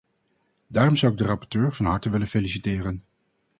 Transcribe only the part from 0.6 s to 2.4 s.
Daarom zou ik de rapporteur van harte willen